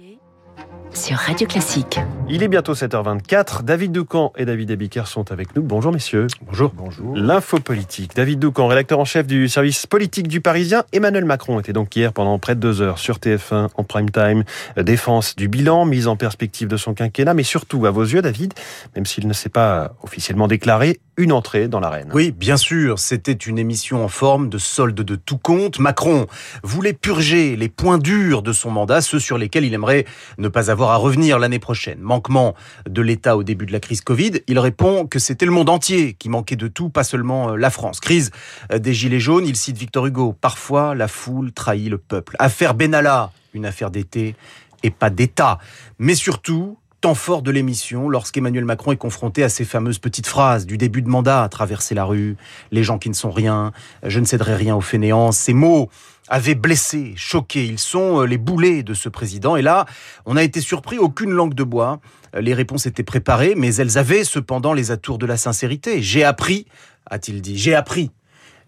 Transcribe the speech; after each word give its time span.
예. 0.00 0.18
Sur 1.00 1.16
Radio 1.16 1.46
Classique. 1.46 1.98
Il 2.28 2.42
est 2.42 2.48
bientôt 2.48 2.74
7h24. 2.74 3.62
David 3.62 3.92
Doucan 3.92 4.32
et 4.36 4.44
David 4.44 4.70
Abiker 4.70 5.06
sont 5.06 5.32
avec 5.32 5.56
nous. 5.56 5.62
Bonjour 5.62 5.92
messieurs. 5.92 6.26
Bonjour. 6.42 6.72
Bonjour. 6.74 7.16
L'info 7.16 7.58
politique. 7.58 8.14
David 8.14 8.38
Doucan, 8.38 8.66
rédacteur 8.66 8.98
en 8.98 9.06
chef 9.06 9.26
du 9.26 9.48
service 9.48 9.86
politique 9.86 10.28
du 10.28 10.42
Parisien. 10.42 10.84
Emmanuel 10.92 11.24
Macron 11.24 11.58
était 11.58 11.72
donc 11.72 11.96
hier 11.96 12.12
pendant 12.12 12.38
près 12.38 12.54
de 12.54 12.60
deux 12.60 12.82
heures 12.82 12.98
sur 12.98 13.16
TF1 13.16 13.68
en 13.74 13.84
prime 13.84 14.10
time. 14.10 14.44
Défense 14.76 15.36
du 15.36 15.48
bilan, 15.48 15.86
mise 15.86 16.06
en 16.06 16.16
perspective 16.16 16.68
de 16.68 16.76
son 16.76 16.92
quinquennat, 16.92 17.32
mais 17.32 17.44
surtout 17.44 17.86
à 17.86 17.90
vos 17.90 18.04
yeux, 18.04 18.20
David, 18.20 18.52
même 18.94 19.06
s'il 19.06 19.26
ne 19.26 19.32
s'est 19.32 19.48
pas 19.48 19.94
officiellement 20.02 20.48
déclaré, 20.48 21.00
une 21.16 21.32
entrée 21.32 21.68
dans 21.68 21.80
l'arène. 21.80 22.10
Oui, 22.14 22.30
bien 22.30 22.56
sûr, 22.56 22.98
c'était 22.98 23.32
une 23.32 23.58
émission 23.58 24.04
en 24.04 24.08
forme 24.08 24.48
de 24.48 24.58
solde 24.58 25.00
de 25.00 25.16
tout 25.16 25.38
compte. 25.38 25.78
Macron 25.78 26.26
voulait 26.62 26.92
purger 26.92 27.56
les 27.56 27.68
points 27.68 27.98
durs 27.98 28.42
de 28.42 28.52
son 28.52 28.70
mandat, 28.70 29.00
ceux 29.00 29.18
sur 29.18 29.38
lesquels 29.38 29.64
il 29.64 29.74
aimerait 29.74 30.04
ne 30.38 30.48
pas 30.48 30.70
avoir 30.70 30.89
à 30.90 30.96
revenir 30.96 31.38
l'année 31.38 31.58
prochaine. 31.58 31.98
Manquement 32.00 32.54
de 32.88 33.02
l'État 33.02 33.36
au 33.36 33.42
début 33.42 33.66
de 33.66 33.72
la 33.72 33.80
crise 33.80 34.00
Covid, 34.00 34.40
il 34.46 34.58
répond 34.58 35.06
que 35.06 35.18
c'était 35.18 35.46
le 35.46 35.52
monde 35.52 35.68
entier 35.68 36.14
qui 36.14 36.28
manquait 36.28 36.56
de 36.56 36.68
tout, 36.68 36.88
pas 36.88 37.04
seulement 37.04 37.50
euh, 37.50 37.56
la 37.56 37.70
France. 37.70 38.00
Crise 38.00 38.30
euh, 38.72 38.78
des 38.78 38.94
Gilets 38.94 39.20
jaunes, 39.20 39.46
il 39.46 39.56
cite 39.56 39.76
Victor 39.76 40.06
Hugo. 40.06 40.34
Parfois, 40.40 40.94
la 40.94 41.08
foule 41.08 41.52
trahit 41.52 41.88
le 41.88 41.98
peuple. 41.98 42.36
Affaire 42.38 42.74
Benalla, 42.74 43.32
une 43.54 43.66
affaire 43.66 43.90
d'été 43.90 44.34
et 44.82 44.90
pas 44.90 45.10
d'État. 45.10 45.58
Mais 45.98 46.14
surtout, 46.14 46.78
temps 47.00 47.14
fort 47.14 47.42
de 47.42 47.50
l'émission 47.50 48.08
lorsqu'Emmanuel 48.08 48.64
Macron 48.64 48.92
est 48.92 48.96
confronté 48.96 49.42
à 49.42 49.48
ces 49.48 49.64
fameuses 49.64 49.98
petites 49.98 50.26
phrases 50.26 50.66
du 50.66 50.76
début 50.76 51.02
de 51.02 51.08
mandat, 51.08 51.48
traverser 51.50 51.94
la 51.94 52.04
rue, 52.04 52.36
les 52.72 52.82
gens 52.82 52.98
qui 52.98 53.08
ne 53.08 53.14
sont 53.14 53.30
rien, 53.30 53.72
je 54.04 54.20
ne 54.20 54.24
céderai 54.24 54.54
rien 54.54 54.76
aux 54.76 54.82
fainéants. 54.82 55.32
Ces 55.32 55.54
mots 55.54 55.88
avaient 56.30 56.54
blessé, 56.54 57.12
choqué. 57.16 57.66
Ils 57.66 57.78
sont 57.78 58.22
euh, 58.22 58.24
les 58.24 58.38
boulets 58.38 58.82
de 58.82 58.94
ce 58.94 59.08
président. 59.08 59.56
Et 59.56 59.62
là, 59.62 59.84
on 60.24 60.36
a 60.36 60.42
été 60.42 60.60
surpris, 60.60 60.96
aucune 60.96 61.30
langue 61.30 61.54
de 61.54 61.64
bois. 61.64 62.00
Les 62.38 62.54
réponses 62.54 62.86
étaient 62.86 63.02
préparées, 63.02 63.54
mais 63.56 63.74
elles 63.74 63.98
avaient 63.98 64.24
cependant 64.24 64.72
les 64.72 64.92
atours 64.92 65.18
de 65.18 65.26
la 65.26 65.36
sincérité. 65.36 66.00
J'ai 66.00 66.24
appris, 66.24 66.66
a-t-il 67.10 67.42
dit, 67.42 67.58
j'ai 67.58 67.74
appris 67.74 68.12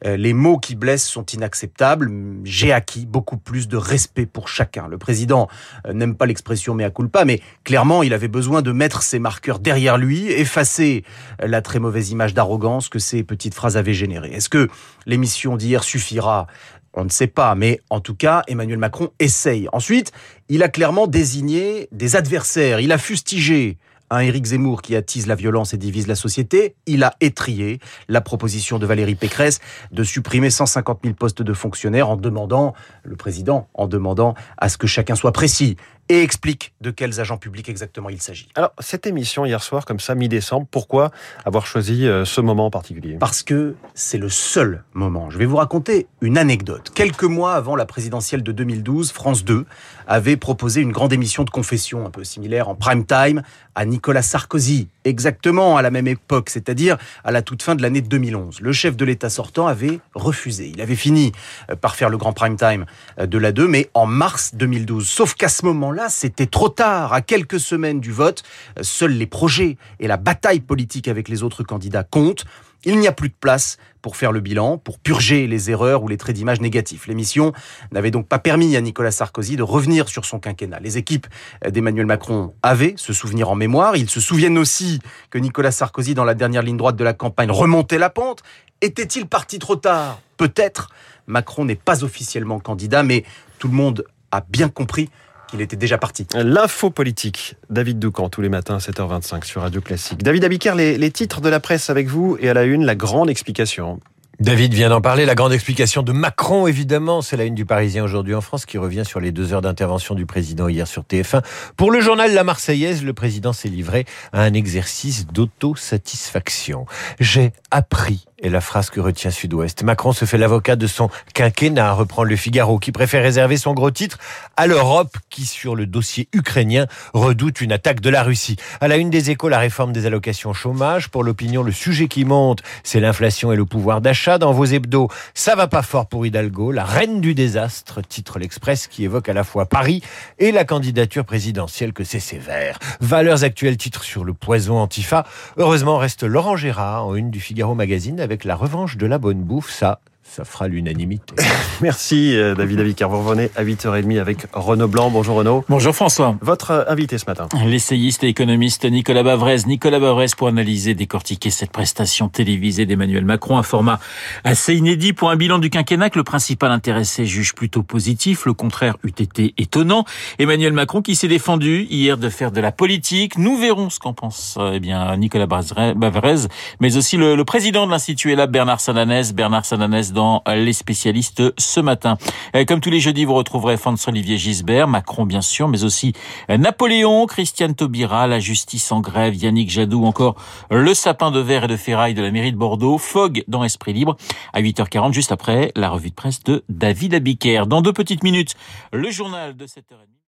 euh, 0.05 0.17
les 0.17 0.33
mots 0.33 0.59
qui 0.59 0.75
blessent 0.75 1.07
sont 1.07 1.25
inacceptables. 1.27 2.11
J'ai 2.45 2.73
acquis 2.73 3.07
beaucoup 3.07 3.37
plus 3.37 3.69
de 3.69 3.77
respect 3.77 4.27
pour 4.27 4.49
chacun. 4.49 4.89
Le 4.89 4.99
président 4.99 5.49
euh, 5.87 5.93
n'aime 5.93 6.17
pas 6.17 6.27
l'expression 6.27 6.75
mea 6.75 6.91
culpa, 6.91 7.25
mais 7.25 7.41
clairement, 7.65 8.03
il 8.03 8.13
avait 8.13 8.29
besoin 8.29 8.63
de 8.63 8.73
mettre 8.73 9.03
ses 9.03 9.19
marqueurs 9.19 9.59
derrière 9.59 9.99
lui, 9.99 10.29
effacer 10.29 11.05
la 11.41 11.63
très 11.63 11.79
mauvaise 11.79 12.11
image 12.11 12.35
d'arrogance 12.35 12.89
que 12.89 12.99
ces 12.99 13.23
petites 13.23 13.55
phrases 13.55 13.77
avaient 13.77 13.95
générée. 13.95 14.33
Est-ce 14.33 14.49
que 14.49 14.69
l'émission 15.07 15.57
d'hier 15.57 15.85
suffira 15.85 16.47
on 16.95 17.05
ne 17.05 17.11
sait 17.11 17.27
pas, 17.27 17.55
mais 17.55 17.81
en 17.91 18.01
tout 18.01 18.15
cas, 18.15 18.43
Emmanuel 18.49 18.79
Macron 18.79 19.11
essaye. 19.19 19.69
Ensuite, 19.73 20.13
il 20.49 20.63
a 20.63 20.69
clairement 20.69 21.07
désigné 21.07 21.89
des 21.93 22.17
adversaires. 22.17 22.81
Il 22.81 22.93
a 22.93 22.99
fustigé 22.99 23.79
un 24.13 24.21
Éric 24.21 24.45
Zemmour 24.45 24.83
qui 24.83 24.95
attise 24.95 25.27
la 25.27 25.35
violence 25.35 25.73
et 25.73 25.79
divise 25.79 26.07
la 26.07 26.15
société, 26.15 26.77
il 26.85 27.03
a 27.03 27.15
étrié 27.23 27.81
la 28.09 28.21
proposition 28.21 28.79
de 28.79 28.85
Valérie 28.85 29.15
Pécresse 29.15 29.59
de 29.91 30.05
supprimer 30.05 30.51
150 30.51 31.01
000 31.03 31.15
postes 31.15 31.41
de 31.41 31.53
fonctionnaires 31.55 32.11
en 32.11 32.17
demandant, 32.17 32.75
le 33.05 33.17
président, 33.17 33.69
en 33.73 33.87
demandant 33.87 34.35
à 34.59 34.69
ce 34.69 34.77
que 34.77 34.87
chacun 34.87 35.15
soit 35.15 35.33
précis 35.33 35.77
et 36.13 36.23
explique 36.23 36.75
de 36.83 36.91
quels 36.91 37.21
agents 37.21 37.39
publics 37.39 37.71
exactement 37.71 38.11
il 38.11 38.21
s'agit. 38.21 38.49
Alors, 38.55 38.73
cette 38.81 39.07
émission 39.07 39.47
hier 39.47 39.63
soir, 39.63 39.87
comme 39.87 39.99
ça, 39.99 40.15
mi-décembre, 40.15 40.67
pourquoi 40.71 41.11
avoir 41.47 41.67
choisi 41.67 42.07
euh, 42.07 42.27
ce 42.27 42.43
moment 42.43 42.67
en 42.67 42.71
particulier? 42.71 43.17
Parce 43.19 43.43
que 43.43 43.77
c'est 43.95 44.19
le 44.19 44.29
seul 44.29 44.85
moment. 44.93 45.31
Je 45.31 45.39
vais 45.39 45.47
vous 45.47 45.57
raconter 45.57 46.07
une 46.21 46.37
anecdote. 46.37 46.93
Quelques 46.95 47.25
mois 47.25 47.55
avant 47.55 47.77
la 47.77 47.87
présidentielle 47.87 48.43
de 48.43 48.53
2012, 48.53 49.11
France 49.11 49.43
2 49.45 49.65
avait 50.07 50.37
proposé 50.37 50.83
une 50.83 50.93
grande 50.93 51.15
émission 51.15 51.45
de 51.45 51.51
confession 51.51 52.05
un 52.05 52.11
peu 52.11 52.25
similaire 52.25 52.69
en 52.69 52.75
prime 52.75 53.07
time 53.07 53.43
à 53.75 53.87
Nicolas 53.87 54.21
Sarkozy, 54.21 54.89
exactement 55.05 55.79
à 55.79 55.83
la 55.83 55.91
même 55.91 56.07
époque, 56.07 56.51
c'est-à-dire 56.51 56.99
à 57.25 57.31
la 57.31 57.41
toute 57.41 57.63
fin 57.63 57.75
de 57.75 57.81
l'année 57.81 58.03
2011. 58.03 58.61
Le 58.61 58.73
chef 58.73 58.97
de 58.97 59.05
l'État 59.07 59.31
sortant 59.31 59.67
avait 59.67 60.01
refusé. 60.15 60.71
Il 60.75 60.83
avait 60.83 60.97
fini 60.97 61.33
euh, 61.71 61.77
par 61.77 61.97
faire 61.97 62.11
le 62.11 62.19
grand 62.19 62.35
prime 62.35 62.57
time 62.57 62.85
euh, 63.19 63.27
de 63.27 63.39
la 63.39 63.53
2, 63.53 63.67
mais 63.67 63.89
en 63.95 64.05
mars 64.05 64.55
2012. 64.55 65.09
Sauf 65.09 65.35
qu'à 65.35 65.49
ce 65.49 65.65
moment-là, 65.65 66.02
c'était 66.09 66.47
trop 66.47 66.69
tard. 66.69 67.13
À 67.13 67.21
quelques 67.21 67.61
semaines 67.61 68.01
du 68.01 68.13
vote, 68.13 68.43
seuls 68.81 69.13
les 69.13 69.27
projets 69.27 69.77
et 70.01 70.07
la 70.07 70.17
bataille 70.17 70.61
politique 70.61 71.09
avec 71.09 71.29
les 71.29 71.43
autres 71.43 71.63
candidats 71.63 72.05
comptent. 72.05 72.45
Il 72.85 72.99
n'y 72.99 73.07
a 73.07 73.13
plus 73.13 73.29
de 73.29 73.35
place 73.39 73.79
pour 74.01 74.17
faire 74.17 74.33
le 74.33 74.41
bilan, 74.41 74.77
pour 74.77 74.99
purger 74.99 75.47
les 75.47 75.71
erreurs 75.71 76.03
ou 76.03 76.09
les 76.09 76.17
traits 76.17 76.35
d'image 76.35 76.61
négatifs. 76.61 77.07
L'émission 77.07 77.53
n'avait 77.93 78.11
donc 78.11 78.27
pas 78.27 78.41
permis 78.41 78.77
à 78.77 78.81
Nicolas 78.81 79.13
Sarkozy 79.13 79.55
de 79.55 79.63
revenir 79.63 80.09
sur 80.09 80.25
son 80.25 80.41
quinquennat. 80.41 80.81
Les 80.81 80.99
équipes 80.99 81.29
d'Emmanuel 81.69 82.07
Macron 82.07 82.55
avaient 82.63 82.95
ce 82.97 83.13
souvenir 83.13 83.49
en 83.51 83.55
mémoire. 83.55 83.97
Ils 83.97 84.11
se 84.11 84.21
souviennent 84.21 84.59
aussi 84.59 85.01
que 85.31 85.39
Nicolas 85.39 85.71
Sarkozy, 85.71 86.15
dans 86.15 86.25
la 86.25 86.35
dernière 86.35 86.63
ligne 86.63 86.77
droite 86.77 86.97
de 86.97 87.05
la 87.05 87.13
campagne, 87.13 87.53
remontait 87.53 87.99
la 87.99 88.11
pente. 88.11 88.43
Était-il 88.81 89.27
parti 89.27 89.61
trop 89.61 89.77
tard? 89.77 90.21
Peut-être. 90.37 90.89
Macron 91.29 91.65
n'est 91.65 91.77
pas 91.77 92.03
officiellement 92.03 92.59
candidat, 92.59 93.05
mais 93.05 93.25
tout 93.61 93.69
le 93.69 93.75
monde 93.75 94.05
a 94.33 94.41
bien 94.41 94.69
compris 94.69 95.09
il 95.53 95.61
était 95.61 95.77
déjà 95.77 95.99
parti. 95.99 96.27
L'info 96.35 96.91
politique, 96.91 97.57
David 97.71 97.99
Doucan, 97.99 98.29
tous 98.29 98.41
les 98.41 98.49
matins 98.49 98.77
à 98.77 98.79
7h25 98.79 99.45
sur 99.45 99.63
Radio 99.63 99.81
Classique. 99.81 100.23
David 100.23 100.45
Abiker, 100.45 100.75
les, 100.75 100.99
les 100.99 101.11
titres 101.11 101.41
de 101.41 101.49
la 101.49 101.61
presse 101.61 101.91
avec 101.91 102.09
vous 102.09 102.37
et 102.41 102.49
à 102.49 102.55
la 102.55 102.65
une, 102.65 102.85
la 102.85 102.95
grande 102.95 103.31
explication. 103.31 104.01
David 104.41 104.75
vient 104.75 104.89
d'en 104.89 105.01
parler, 105.01 105.25
la 105.25 105.37
grande 105.37 105.53
explication 105.53 106.03
de 106.03 106.11
Macron, 106.11 106.67
évidemment. 106.67 107.23
C'est 107.23 107.37
la 107.37 107.45
une 107.45 107.55
du 107.55 107.65
Parisien 107.65 108.03
aujourd'hui 108.03 108.35
en 108.35 108.41
France 108.41 108.67
qui 108.67 108.77
revient 108.77 109.05
sur 109.05 109.21
les 109.21 109.31
deux 109.31 109.53
heures 109.53 109.63
d'intervention 109.63 110.17
du 110.17 110.27
président 110.27 110.67
hier 110.69 110.89
sur 110.89 111.03
TF1. 111.03 111.45
Pour 111.77 111.93
le 111.93 112.01
journal 112.01 112.35
La 112.35 112.43
Marseillaise, 112.43 113.05
le 113.05 113.13
président 113.13 113.53
s'est 113.53 113.69
livré 113.69 114.05
à 114.33 114.43
un 114.43 114.53
exercice 114.55 115.27
d'autosatisfaction. 115.29 116.87
J'ai 117.21 117.53
appris 117.71 118.27
est 118.43 118.51
la 118.51 118.61
phrase 118.61 118.91
que 118.91 119.01
retient 119.01 119.31
Sud-Ouest. 119.31 119.83
Macron 119.83 120.13
se 120.13 120.25
fait 120.25 120.37
l'avocat 120.37 120.77
de 120.77 120.87
son 120.87 121.09
quinquennat, 121.33 121.93
reprend 121.93 122.25
le 122.25 122.37
Figaro, 122.37 122.79
qui 122.79 122.93
préfère 122.93 123.23
réserver 123.23 123.57
son 123.57 123.73
gros 123.73 123.91
titre 123.91 124.19
à 124.57 124.67
l'Europe, 124.67 125.17
qui, 125.31 125.47
sur 125.47 125.77
le 125.77 125.87
dossier 125.87 126.29
ukrainien, 126.33 126.87
redoute 127.15 127.61
une 127.61 127.73
attaque 127.73 128.01
de 128.01 128.11
la 128.11 128.23
Russie. 128.23 128.57
À 128.81 128.89
la 128.89 128.97
une 128.97 129.11
des 129.11 129.31
échos, 129.31 129.49
la 129.49 129.59
réforme 129.59 129.93
des 129.93 130.07
allocations 130.07 130.53
chômage. 130.53 131.09
Pour 131.09 131.23
l'opinion, 131.25 131.63
le 131.63 131.73
sujet 131.73 132.09
qui 132.09 132.25
monte, 132.25 132.63
c'est 132.83 133.01
l'inflation 133.01 133.53
et 133.53 133.57
le 133.57 133.65
pouvoir 133.65 134.01
d'achat. 134.01 134.39
Dans 134.39 134.53
vos 134.53 134.65
hebdos, 134.65 135.09
ça 135.35 135.55
va 135.55 135.69
pas 135.69 135.83
fort 135.83 136.07
pour 136.07 136.27
Hidalgo, 136.27 136.73
la 136.73 136.85
reine 136.85 137.21
du 137.21 137.35
désastre, 137.35 138.03
titre 138.03 138.39
l'Express, 138.39 138.89
qui 138.89 139.05
évoque 139.05 139.29
à 139.29 139.33
la 139.33 139.45
fois 139.45 139.67
Paris 139.67 140.03
et 140.39 140.51
la 140.51 140.65
candidature 140.65 141.25
présidentielle 141.25 141.93
que 141.93 142.05
c'est 142.05 142.21
sévère. 142.21 142.79
Valeurs 143.01 143.45
actuelles, 143.45 143.77
titre 143.77 144.03
sur 144.03 144.25
le 144.25 144.35
poison 144.35 144.79
antifa. 144.79 145.25
Heureusement, 145.57 145.99
reste 145.99 146.25
Laurent 146.25 146.57
Gérard 146.57 147.07
en 147.07 147.15
une 147.15 147.31
du 147.31 147.41
Figaro 147.41 147.75
Magazine 147.75 148.21
la 148.45 148.57
revanche 148.57 148.97
de 148.97 149.07
la 149.07 149.19
bonne 149.19 149.43
bouffe, 149.43 149.71
ça, 149.71 150.01
ça 150.23 150.45
fera 150.45 150.69
l'unanimité. 150.69 151.35
Merci 151.83 152.37
euh, 152.37 152.55
David 152.55 152.81
Avicar. 152.81 153.11
Vous 153.11 153.19
revenez 153.19 153.51
à 153.57 153.65
8h30 153.65 154.21
avec 154.21 154.47
Renaud 154.53 154.89
Blanc. 154.89 155.11
Bonjour 155.11 155.37
Renaud. 155.37 155.65
Bonjour 155.69 155.95
François. 155.95 156.37
Votre 156.41 156.71
euh, 156.71 156.85
invité 156.89 157.19
ce 157.19 157.25
matin. 157.27 157.49
L'essayiste 157.67 158.25
et 158.25 158.29
économiste 158.29 158.85
Nicolas 158.85 159.23
Bavrez. 159.23 159.59
Nicolas 159.67 159.99
Bavrez 159.99 160.27
pour 160.37 160.49
analyser, 160.49 160.95
décortiquer 160.95 161.51
cette 161.51 161.73
prestation 161.73 162.29
télévisée 162.29 162.87
d'Emmanuel 162.87 163.25
Macron. 163.25 163.59
Un 163.59 163.63
format 163.63 163.99
assez 164.45 164.75
inédit 164.75 165.13
pour 165.13 165.31
un 165.31 165.37
bilan 165.37 165.59
du 165.59 165.71
quinquennat 165.71 166.09
que 166.09 166.19
le 166.19 166.25
principal 166.25 166.71
intéressé 166.71 167.27
juge 167.27 167.55
plutôt 167.55 167.83
positif. 167.83 168.47
Le 168.47 168.55
contraire 168.55 168.97
eût 169.05 169.09
été 169.09 169.55
étonnant. 169.59 170.05
Emmanuel 170.39 170.73
Macron 170.73 171.03
qui 171.03 171.17
s'est 171.17 171.29
défendu 171.29 171.87
hier 171.91 172.17
de 172.17 172.29
faire 172.29 172.53
de 172.53 172.61
la 172.61 172.73
politique. 172.73 173.37
Nous 173.39 173.59
verrons 173.59 173.91
ce 173.91 173.99
qu'en 173.99 174.15
pense 174.15 174.57
euh, 174.59 174.73
eh 174.75 174.81
bien 174.81 175.17
Nicolas 175.17 175.47
Bavrez, 175.47 176.47
mais 176.81 176.97
aussi 176.97 177.17
le, 177.17 177.35
le 177.35 177.45
président 177.45 177.87
de 177.87 177.91
l'Institut 177.91 178.35
là, 178.35 178.47
Bernard 178.47 178.81
Sananès. 178.81 179.33
Bernard 179.33 179.65
Sananès 179.65 180.12
dans 180.13 180.43
les 180.47 180.73
spécialistes 180.73 181.43
ce 181.59 181.81
matin. 181.81 182.17
Euh, 182.57 182.65
comme 182.65 182.81
tous 182.81 182.91
les 182.91 183.01
jeudis, 183.01 183.25
vous 183.25 183.35
retrouverez 183.35 183.77
François-Olivier 183.77 184.39
Gisbert, 184.39 184.89
Macron 184.89 185.25
bien 185.25 185.41
sûr, 185.41 185.69
mais 185.69 185.85
aussi 185.85 186.13
Napoléon, 186.49 187.27
Christiane 187.27 187.75
Taubira, 187.75 188.27
la 188.27 188.41
justice 188.41 188.93
en 188.93 189.01
grève, 189.01 189.35
Yannick 189.35 189.71
Jadot, 189.71 190.05
encore 190.05 190.37
le 190.71 190.95
sapin 190.95 191.31
de 191.31 191.41
verre 191.41 191.65
et 191.65 191.69
de 191.69 191.77
ferraille 191.77 192.15
de 192.15 192.23
la 192.23 192.31
mairie 192.31 192.53
de 192.53 192.57
Bordeaux, 192.57 192.99
Fogg 192.99 193.45
dans 193.49 193.65
Esprit 193.65 193.93
Libre, 193.93 194.17
à 194.53 194.61
8h40, 194.61 195.13
juste 195.13 195.33
après 195.33 195.73
la 195.77 195.89
revue 195.91 196.11
de 196.11 196.15
presse 196.15 196.43
de 196.45 196.65
David 196.69 197.15
Abiker. 197.15 197.67
Dans 197.67 197.83
deux 197.83 197.93
petites 197.93 198.23
minutes, 198.23 198.55
le 198.93 199.11
journal 199.11 199.57
de 199.57 199.67
7h30. 199.67 200.13